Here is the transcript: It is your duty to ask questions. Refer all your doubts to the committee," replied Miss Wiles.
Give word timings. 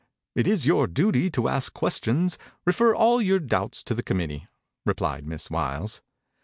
It 0.33 0.47
is 0.47 0.65
your 0.65 0.87
duty 0.87 1.29
to 1.29 1.47
ask 1.47 1.75
questions. 1.75 2.39
Refer 2.65 2.95
all 2.95 3.21
your 3.21 3.37
doubts 3.37 3.83
to 3.83 3.93
the 3.93 4.01
committee," 4.01 4.47
replied 4.83 5.27
Miss 5.27 5.51
Wiles. 5.51 6.01